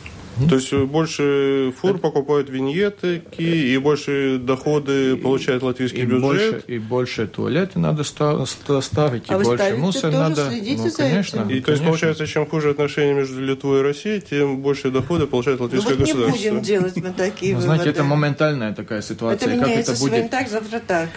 [0.49, 6.21] То есть э, больше фур покупают виньеты, и больше доходы получает латвийский и бюджет.
[6.21, 10.47] больше, и больше туалеты надо ста- ста- ставить, и А вы больше мусор надо.
[10.49, 11.49] следите ну, за конечно, этим?
[11.49, 11.85] И то есть конечно.
[11.87, 16.05] получается, чем хуже отношения между Литвой и Россией, тем больше дохода получает Ну латвийское вот
[16.07, 16.49] не государство.
[16.49, 17.99] будем делать мы такие Ну, знаете, выводы.
[17.99, 19.49] это моментальная такая Это ситуация.
[19.49, 20.31] как меняется это сегодня будет?
[20.31, 21.09] так, завтра так.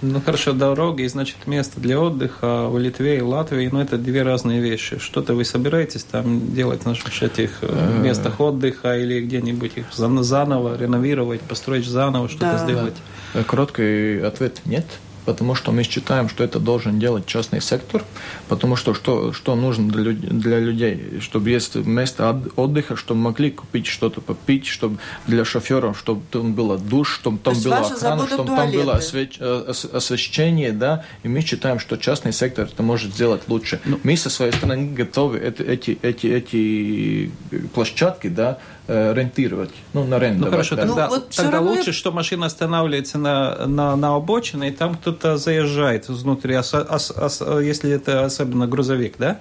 [0.00, 4.60] Ну хорошо, дороги, значит, место для отдыха в Литве и Латвии, но это две разные
[4.60, 4.98] вещи.
[5.00, 10.76] Что-то вы собираетесь там делать на этих э, местах отдыха или где-нибудь их зан- заново
[10.78, 12.58] реновировать, построить заново, что-то Да.
[12.64, 12.94] сделать?
[13.34, 14.86] Э, Короткий ответ– нет.
[15.28, 18.02] Потому что мы считаем, что это должен делать частный сектор,
[18.48, 23.50] потому что что, что нужно для, для людей, чтобы есть место от- отдыха, чтобы могли
[23.50, 28.26] купить что-то попить, чтобы для шоферов, чтобы там было душ, чтобы там была ваша охрана,
[28.26, 28.98] чтобы там было туалеты.
[29.04, 33.80] освеч- э, ос- освещение, да, и мы считаем, что частный сектор это может сделать лучше.
[34.04, 37.30] Мы со своей стороны готовы это- эти, эти, эти
[37.74, 38.58] площадки, да,
[38.90, 40.52] э, рентировать, ну, Ну арендовать.
[40.52, 40.86] хорошо, да.
[40.86, 44.70] тогда, Ну, вот тогда равно лучше, я- что машина останавливается на, на, на обочине, и
[44.70, 49.38] там кто-то заезжает изнутри, ос- ос- ос- если это особенно грузовик, да?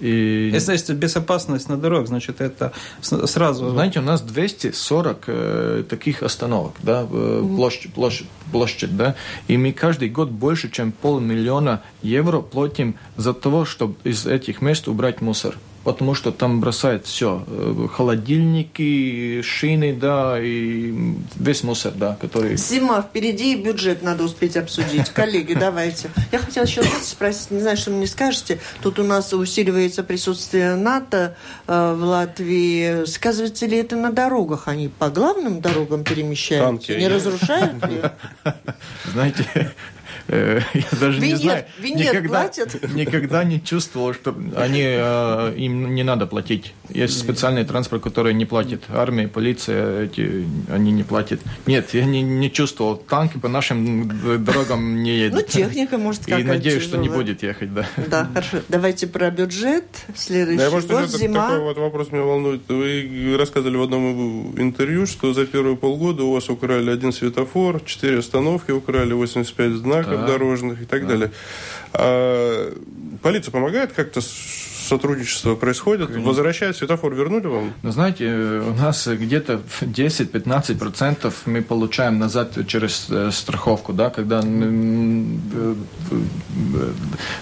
[0.00, 0.50] И...
[0.52, 3.70] Если есть безопасность на дорогах, значит, это сразу...
[3.70, 9.14] Знаете, у нас 240 э, таких остановок, да, э, площадь, площадь, площадь, да,
[9.46, 14.88] и мы каждый год больше, чем полмиллиона евро платим за то, чтобы из этих мест
[14.88, 15.56] убрать мусор.
[15.84, 17.44] Потому что там бросают все,
[17.92, 20.94] холодильники, шины, да, и
[21.36, 22.56] весь мусор, да, который...
[22.56, 25.10] Зима впереди, и бюджет надо успеть обсудить.
[25.14, 26.10] Коллеги, давайте.
[26.30, 28.60] Я хотела еще спросить, не знаю, что мне скажете.
[28.80, 33.04] Тут у нас усиливается присутствие НАТО э, в Латвии.
[33.04, 34.68] Сказывается ли это на дорогах?
[34.68, 36.66] Они по главным дорогам перемещаются?
[36.66, 36.92] Танки.
[36.92, 38.02] Не разрушают ли?
[39.12, 39.72] Знаете,
[40.32, 41.64] э, я даже не Виньет- знаю.
[41.78, 42.92] виньет никогда, платят?
[42.94, 46.74] никогда не чувствовал, что они, э, им не надо платить.
[46.88, 48.82] Есть специальный транспорт, который не платит.
[48.88, 51.40] Армия, полиция, эти, они не платят.
[51.66, 52.96] Нет, я не, не чувствовал.
[52.96, 54.10] Танки по нашим
[54.44, 55.40] дорогам не едут.
[55.40, 57.24] Ну, техника, может, И какая-то надеюсь, что не тяжелая.
[57.24, 57.86] будет ехать, да.
[58.08, 58.58] Да, хорошо.
[58.68, 59.84] Давайте про бюджет.
[60.16, 61.48] Следующий Да, может, год, это зима.
[61.48, 62.62] такой вот вопрос меня волнует.
[62.68, 68.18] Вы рассказывали в одном интервью, что за первые полгода у вас украли один светофор, четыре
[68.18, 70.21] остановки украли, 85 знаков Да.
[70.26, 71.30] Дорожных и так далее.
[71.92, 72.72] А
[73.22, 74.20] полиция помогает как-то
[74.82, 76.10] сотрудничество происходит?
[76.16, 77.72] Возвращают светофор, вернули вам?
[77.82, 84.40] Но знаете, э, у нас где-то 10-15% мы получаем назад через э, страховку, да, когда,
[84.42, 85.74] э,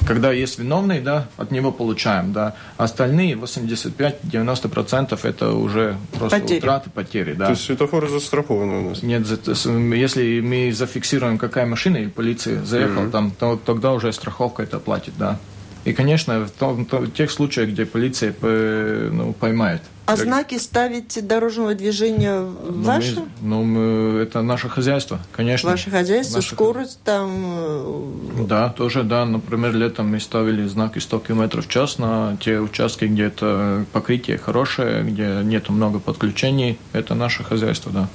[0.06, 2.54] когда есть виновный, да, от него получаем, да.
[2.76, 6.58] Остальные 85-90% это уже просто Потери.
[6.58, 7.46] утраты, потери, да.
[7.46, 9.02] То есть светофоры застрахованы у нас?
[9.02, 14.78] Нет, если мы зафиксируем, какая машина, и полиция заехала там, то тогда уже страховка это
[14.78, 15.38] платит, да.
[15.84, 19.82] И, конечно, в, том, в тех случаях, где полиция ну, поймает.
[20.10, 20.24] А как...
[20.24, 23.20] знаки ставите дорожного движения ну, ваши?
[23.20, 25.70] Мы, ну, мы, это наше хозяйство, конечно.
[25.70, 26.54] Ваше хозяйство, наше...
[26.54, 27.30] скорость там...
[27.46, 29.24] Э, да, тоже, да.
[29.24, 34.36] Например, летом мы ставили знаки 100 км в час на те участки, где это покрытие
[34.38, 36.78] хорошее, где нет много подключений.
[36.92, 38.08] Это наше хозяйство, да.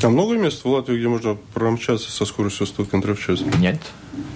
[0.00, 3.40] А много мест в Латвии, где можно промчаться со скоростью 100 км в час?
[3.58, 3.80] Нет.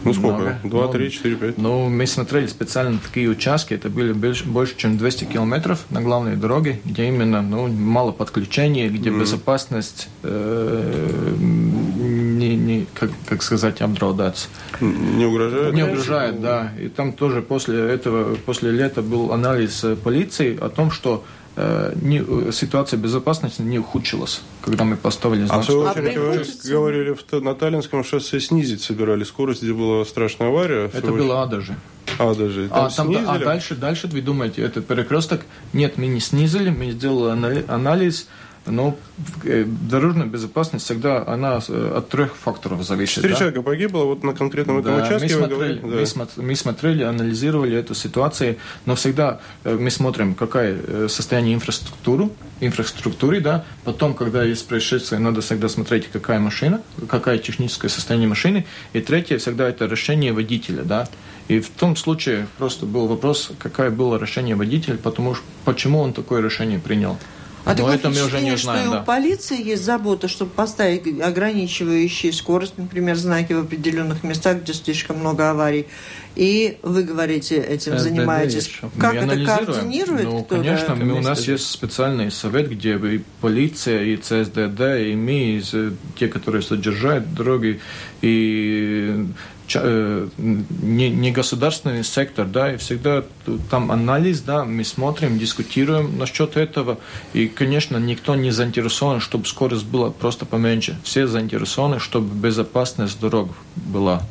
[0.05, 0.59] Ну сколько?
[0.65, 1.59] Два, три, четыре, пять?
[1.59, 6.37] Ну, мы смотрели специально такие участки, это были больше, больше чем 200 километров на главной
[6.37, 9.21] дороге, где именно ну, мало подключений, где mm.
[9.21, 14.49] безопасность э, не, не как, как сказать, обдраудаться.
[14.81, 15.75] Не угрожает?
[15.75, 16.73] Не угрожает, да.
[16.81, 22.53] И там тоже после этого, после лета был анализ полиции о том, что Э, не,
[22.53, 25.59] ситуация безопасности не ухудшилась, когда мы поставили знак.
[25.59, 30.49] А в свою очередь, вы говорили, на Таллинском шоссе снизить собирали скорость, где была страшная
[30.49, 30.91] авария.
[30.93, 31.77] Это было Адажи.
[32.19, 32.69] Адажи.
[32.69, 35.43] Там а, там, а дальше, дальше, вы думаете, этот перекресток?
[35.73, 38.29] Нет, мы не снизили, мы сделали анализ,
[38.67, 38.97] но
[39.45, 43.17] э, дорожная безопасность всегда она э, от трех факторов зависит.
[43.17, 43.39] Четыре да?
[43.39, 45.37] человека погибло вот на конкретном этом да, участке.
[45.37, 45.87] Мы смотрели, да.
[45.87, 52.31] мы, смотри, мы смотрели, анализировали эту ситуацию, но всегда э, мы смотрим, какое состояние инфраструктуры,
[52.61, 53.65] инфраструктуры, да.
[53.85, 58.67] Потом, когда есть происшествие, надо всегда смотреть, какая машина, какое техническое состояние машины.
[58.93, 61.09] И третье, всегда это решение водителя, да.
[61.49, 66.13] И в том случае просто был вопрос, какое было решение водителя, потому что почему он
[66.13, 67.19] такое решение принял.
[67.65, 69.03] А такое это мы уже не знаем, что да.
[69.03, 75.19] у полиции есть забота, чтобы поставить ограничивающие скорость, например, знаки в определенных местах, где слишком
[75.19, 75.87] много аварий.
[76.35, 78.67] И вы говорите, этим СДД занимаетесь.
[78.67, 78.91] Еще.
[78.99, 80.25] Как мы это координирует?
[80.25, 85.59] Ну, конечно, мы, у нас есть специальный совет, где и полиция, и ЦСДД, и мы,
[85.59, 85.63] и
[86.19, 87.81] те, которые содержат дороги,
[88.23, 89.25] и Э,
[89.75, 93.25] не, не государственный сектор, да, и всегда
[93.71, 96.99] там анализ, да, мы смотрим, дискутируем насчет этого,
[97.33, 100.99] и, конечно, никто не заинтересован, чтобы скорость была просто поменьше.
[101.05, 104.23] Все заинтересованы, чтобы безопасность дорог была.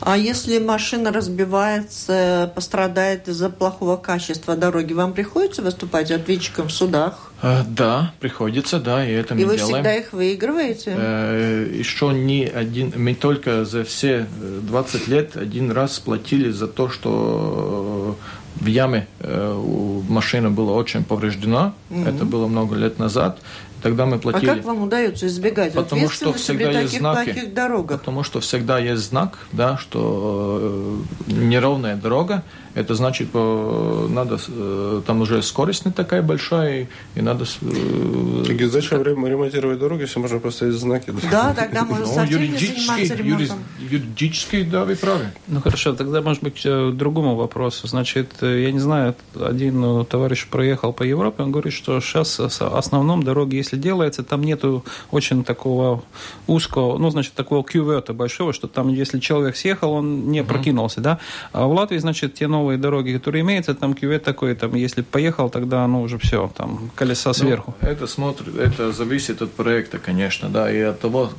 [0.00, 7.32] А если машина разбивается, пострадает из-за плохого качества дороги, вам приходится выступать ответчиком в судах?
[7.42, 9.74] А, да, приходится, да, и это и мы вы делаем.
[9.74, 10.94] всегда их выигрываете?
[10.96, 14.26] Э, еще не один, мы только за все
[14.62, 18.18] 20 лет один раз платили за то, что
[18.60, 21.74] в яме э, машина была очень повреждена.
[21.90, 22.08] Mm-hmm.
[22.08, 23.38] Это было много лет назад.
[23.86, 24.50] Тогда мы платили.
[24.50, 28.00] А как вам удается избегать потому что всегда при есть знаки, плохих дорогах?
[28.00, 30.58] Потому что всегда есть знак, да, что
[31.28, 32.42] э, неровная дорога,
[32.76, 37.46] это значит, надо, э, там уже скорость не такая большая, и надо...
[38.46, 41.10] Так зачем ремонтировать дороги, если можно поставить знаки?
[41.30, 43.58] Да, тогда можно ну, заниматься ремонтом.
[43.80, 45.32] Юридически, да, вы правы.
[45.46, 47.88] Ну хорошо, тогда, может быть, к другому вопросу.
[47.88, 53.22] Значит, я не знаю, один товарищ проехал по Европе, он говорит, что сейчас в основном
[53.22, 56.02] дороги, если делается, там нету очень такого
[56.46, 61.18] узкого, ну, значит, такого кювета большого, что там, если человек съехал, он не прокинулся, да?
[61.52, 65.02] А в Латвии, значит, те новые новые дороги, которые имеются, там кювет такой, там, если
[65.02, 67.74] поехал, тогда, ну, уже все, там, колеса ну, сверху.
[67.80, 71.30] Ну, это смотрит, это зависит от проекта, конечно, да, и от того,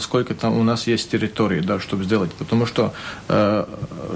[0.00, 2.92] сколько там у нас есть территории, да, чтобы сделать, потому что,
[3.28, 3.66] э,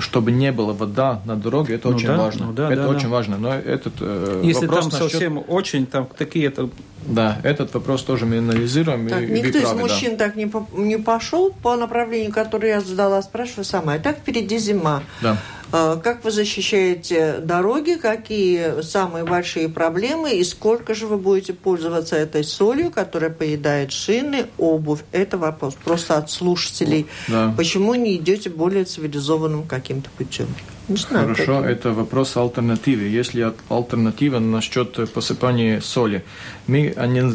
[0.01, 2.89] чтобы не было вода на дороге, это ну, очень да, важно, ну, да, это да,
[2.89, 3.17] очень да.
[3.17, 4.95] важно, но этот э, Если там насчет...
[4.95, 6.69] совсем очень, там такие, это
[7.07, 9.09] да, этот вопрос тоже мы анализируем.
[9.09, 10.27] Так, и, никто и правы, из мужчин да.
[10.27, 13.99] так не, по, не пошел по направлению, которое я задала, спрашиваю сама.
[13.99, 15.03] Так впереди зима.
[15.21, 15.37] Да.
[15.73, 22.15] А, как вы защищаете дороги, какие самые большие проблемы и сколько же вы будете пользоваться
[22.17, 25.01] этой солью, которая поедает шины, обувь?
[25.13, 27.07] Это вопрос просто от слушателей.
[27.27, 27.55] Да.
[27.57, 30.49] Почему не идете более цивилизованным каким-то путем?
[31.09, 31.71] Хорошо, как...
[31.71, 33.05] это вопрос альтернативы.
[33.05, 36.25] Если альтернатива насчет посыпания соли,
[36.67, 36.95] мы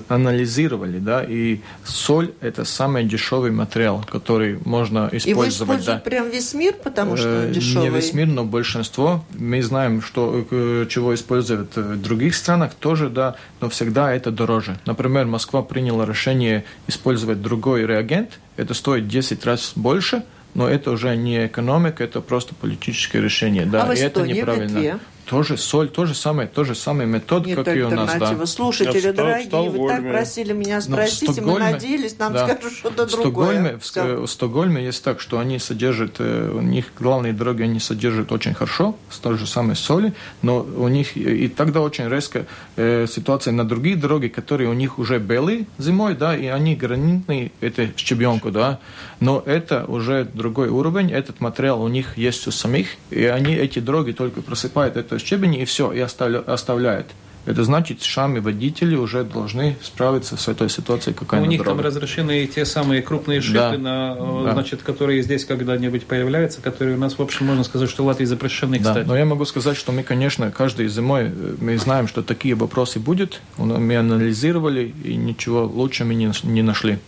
[0.09, 5.79] анализировали, да, и соль– это самый дешевый материал, который можно использовать.
[5.79, 5.99] И вы да.
[5.99, 7.89] прям весь мир, потому что э, дешевый?
[7.89, 9.23] Не весь мир, но большинство.
[9.33, 14.77] Мы знаем, что, э, чего используют в других странах тоже, да, но всегда это дороже.
[14.85, 20.23] Например, Москва приняла решение использовать другой реагент, это стоит 10 раз больше–
[20.57, 23.65] но это уже не экономика, это просто политическое решение.
[23.67, 24.73] Да, а в и это неправильно.
[24.73, 24.97] Какие?
[25.29, 28.15] Тоже соль, то же самое, то же самое метод, Нет как и у нас.
[28.17, 28.45] Да.
[28.45, 30.11] Слушатели, Я дорогие, Сток- вы так Стокгольме.
[30.11, 32.47] просили меня в спросить, и мы Стокгольме- надеялись, нам да.
[32.47, 33.77] скажут что-то Стокгольме, другое.
[33.79, 33.81] в.
[33.83, 38.31] Ск- в Стокгольме есть так, что они содержат, э, у них главные дороги они содержат
[38.31, 42.45] очень хорошо, с той же самой соли, но у них и тогда очень резко
[42.77, 47.51] э, ситуация на другие дороги, которые у них уже были зимой, да, и они гранитные,
[47.59, 48.79] это щебенку, да,
[49.19, 53.79] но это уже другой уровень, этот материал у них есть у самих, и они эти
[53.79, 57.07] дороги только просыпают это щебень и все, и оставля- оставляют.
[57.45, 61.87] Это значит, сами водители уже должны справиться с этой ситуацией, какая у них там дороге.
[61.87, 63.77] разрешены и те самые крупные шипы, Да.
[63.77, 64.51] на, э, Да.
[64.51, 68.25] значит, которые здесь когда-нибудь появляются, которые у нас, в общем, можно сказать, что в Латвии
[68.25, 69.07] запрещены, Да, кстати.
[69.07, 72.99] но я могу сказать, что мы, конечно, каждой зимой э, мы знаем, что такие вопросы
[72.99, 73.39] будут.
[73.57, 76.99] Мы анализировали и ничего лучше мы не, не нашли.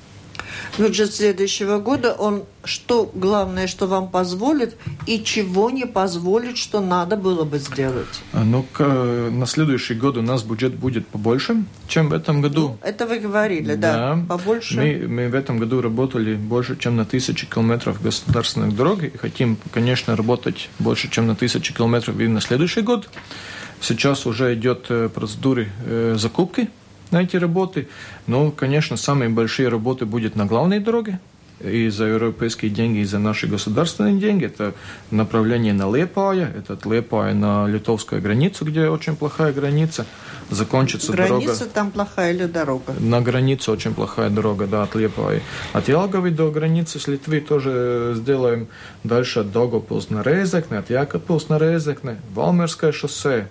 [0.77, 4.75] Бюджет следующего года, он что главное, что вам позволит,
[5.07, 8.07] и чего не позволит, что надо было бы сделать?
[8.33, 8.83] А, Ну, к-
[9.31, 12.77] на следующий год у нас бюджет будет побольше, чем в этом году.
[12.81, 14.75] Это вы говорили, да, побольше.
[14.77, 19.03] Мы, мы в этом году работали больше, чем на тысячи километров государственных дорог.
[19.03, 23.09] И хотим, конечно, работать больше, чем на тысячи километров и на следующий год.
[23.81, 26.69] Сейчас уже идет э, процедуры э, закупки
[27.11, 27.87] на эти работы.
[28.27, 31.19] Но, конечно, самые большие работы будут на главной дороге.
[31.61, 34.45] И за европейские деньги, и за наши государственные деньги.
[34.45, 34.73] Это
[35.11, 40.05] направление на Лепая, это от Лепая на литовскую границу, где очень плохая граница.
[40.49, 41.43] Закончится дорога...
[41.43, 42.93] Граница там плохая или дорога?
[42.99, 45.41] На границе очень плохая дорога, да, от Лепаи.
[45.73, 48.67] От Ялговой до границы с Литвы тоже сделаем.
[49.03, 53.49] Дальше от Догопилс на Резекне, от Якопилс на Резекне, Валмерское шоссе,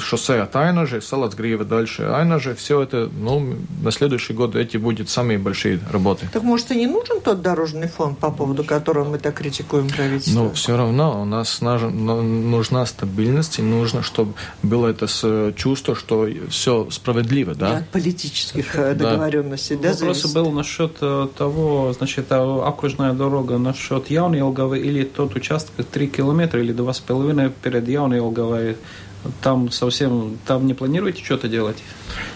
[0.00, 2.54] шоссе от Айнажи, Салацгрива дальше Айнажи.
[2.54, 6.28] Все это, ну, на следующий год эти будут самые большие работы.
[6.32, 10.40] Так может и не нужен тот дорожный фонд, по поводу которого мы так критикуем правительство?
[10.44, 15.06] Но все равно у нас нужна стабильность, и нужно, чтобы было это
[15.56, 17.78] чувство, что все справедливо, да?
[17.78, 19.10] От политических э, Да.
[19.10, 20.34] договоренностей, да, Вопрос зависит?
[20.34, 26.60] был насчет э, того, значит, а окружная дорога насчет Яунилговой или тот участок 3 километра
[26.60, 28.76] или 2,5 перед Яунилговой.
[29.42, 31.76] Там совсем, там не планируете что-то делать?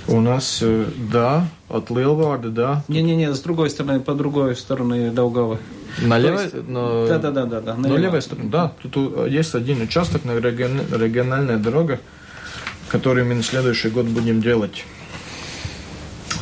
[0.08, 5.58] У нас, э, да, от Лилварда, да, Не-не-не, с другой стороны, по другой стороне Долговой.
[6.02, 7.60] На левой, есть- на- Да-да-да.
[7.60, 8.72] да, на левой стороне, да.
[8.82, 11.98] Тут у- есть один участок на регион- региональная дорога,
[12.88, 14.84] который мы на следующий год будем делать.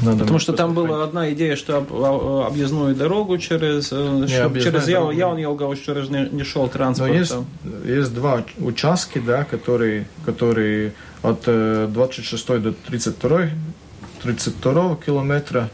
[0.02, 4.26] Надо Потому что там была одна идея, что об- о- объездную дорогу через, э,
[4.62, 5.12] через Яу- дорога.
[5.14, 7.12] Яунилгову через не, не шел Но транспорт.
[7.12, 7.46] есть, там.
[7.84, 10.92] есть два участки, да, которые, которые
[11.22, 13.48] от э, 26 до 32,
[14.22, 15.68] 32 километра.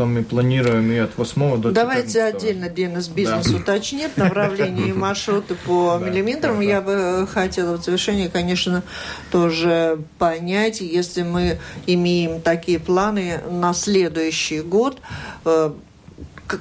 [0.00, 1.74] Там мы планируем и от 8 до 14.
[1.74, 3.56] Давайте отдельно Денис бизнес Да.
[3.58, 6.56] уточнит направление и маршруты по Да, миллиметрам.
[6.56, 6.62] да.
[6.64, 8.82] Я бы э, хотела в завершении, конечно,
[9.30, 14.96] тоже понять, если мы имеем такие планы на следующий год,
[15.44, 15.70] э,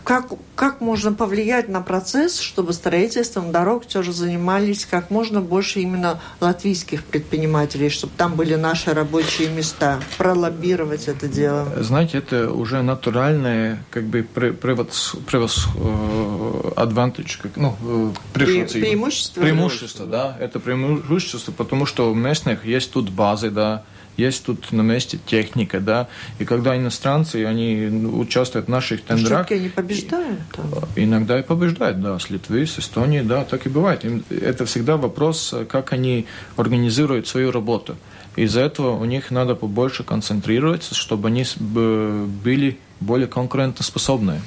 [0.04, 5.80] как, как можно повлиять на процесс, чтобы строительством дорог все же занимались как можно больше
[5.82, 11.68] именно латвийских предпринимателей, чтобы там были наши рабочие места, пролоббировать это дело.
[11.78, 18.80] Знаете, это уже натуральное, как бы, пре- превос, превос, э, advantage, как, ну, э, превосходство.
[18.80, 19.42] преимущество?
[19.42, 20.38] Преимущество, да.
[20.40, 23.84] Это преимущество, потому что у местных есть тут базы, да,
[24.20, 26.08] есть тут на месте техника, да.
[26.40, 30.66] И когда иностранцы, они ну, участвуют в наших тендерах, Все-таки они побеждают там.
[30.96, 34.06] Иногда и побеждают, да, с Литвы, с Эстонии, да, так и бывает.
[34.06, 36.26] Им- Это всегда вопрос, э, как они
[36.58, 37.96] организируют свою работу.
[38.36, 44.42] Из-за этого у них надо побольше концентрироваться, чтобы они были более конкурентоспособные.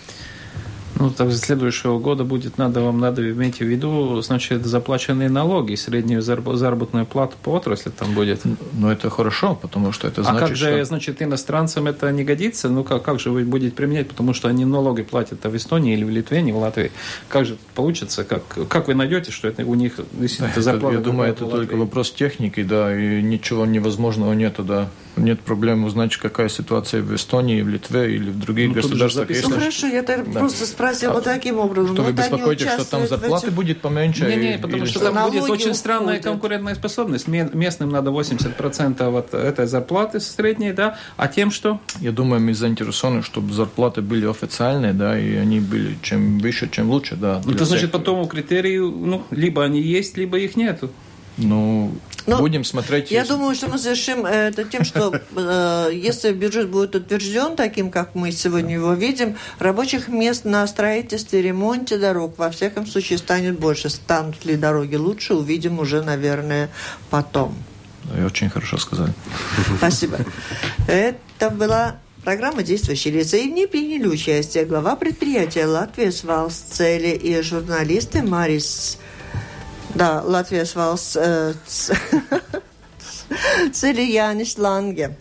[0.96, 5.74] Ну, так с следующего года будет надо вам надо иметь в виду, значит, заплаченные налоги,
[5.74, 8.42] среднюю зараб- заработную плату по отрасли там будет.
[8.72, 10.84] Но это хорошо, потому что это а значит, как же, что...
[10.84, 12.68] значит, иностранцам это не годится?
[12.68, 14.08] Ну, как, как же вы будете применять?
[14.08, 16.92] Потому что они налоги платят а в Эстонии или в Литве, не в Латвии.
[17.28, 18.24] Как же получится?
[18.24, 20.96] Как, как вы найдете, что это у них действительно Это, зарплата?
[20.96, 24.88] я думаю, это только вопрос техники, да, и ничего невозможного нету, да.
[25.16, 29.28] Нет проблем узнать, какая ситуация в Эстонии, в Литве или в других Ну, государствах.
[29.28, 29.48] записано.
[29.56, 30.38] Ну Если- хорошо, я так Да.
[30.40, 31.94] просто спросила А таким образом.
[31.94, 34.24] Что вы Вот они беспокоитесь, что там зарплаты этих- будет поменьше?
[34.26, 35.12] Не-не, и- потому или что что?
[35.12, 36.24] там будет очень странная уходят.
[36.24, 37.28] конкурентная способность.
[37.28, 42.54] Ме- Местным надо 80% от этой зарплаты средней, да, а тем, что Я думаю, мы
[42.54, 47.42] заинтересованы, чтобы зарплаты были официальные, да, и они были чем выше, чем лучше, да.
[47.44, 50.90] Ну, это значит, по тому критерию, ну, либо они есть, либо их нету.
[51.38, 51.92] Ну,
[52.26, 53.10] Ну, будем смотреть.
[53.10, 57.56] Я если- думаю, что мы завершим э, это тем, что э, если бюджет будет утвержден
[57.56, 63.18] таким, как мы сегодня его видим, рабочих мест на строительстве, ремонте дорог, во всяком случае,
[63.18, 63.88] станет больше.
[63.88, 66.70] Станут ли дороги лучше, увидим уже, наверное,
[67.10, 67.54] потом.
[68.16, 69.12] И очень хорошо сказали.
[69.78, 70.18] Спасибо.
[70.88, 77.08] Это была Программа «Действующие лица» и в ней приняли участие глава предприятия «Латвия Свалс Цели»
[77.08, 78.98] и журналисты Марис...
[79.94, 81.54] Да, «Латвия Свалс э,
[83.72, 85.16] Цели Янис Ланге»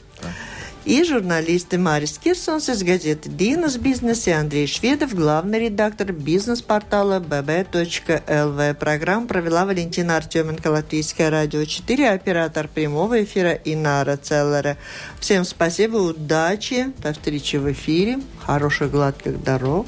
[0.85, 8.73] и журналисты Марис Кирсонс из газеты «Динус Бизнес» и Андрей Шведов, главный редактор бизнес-портала bb.lv.
[8.75, 14.77] Программу провела Валентина Артеменко, Латвийское радио 4, оператор прямого эфира Инара Целлера.
[15.19, 19.85] Всем спасибо, удачи, до встречи в эфире, хороших гладких дорог.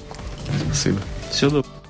[0.68, 1.00] Спасибо.
[1.32, 1.83] Всего доброго.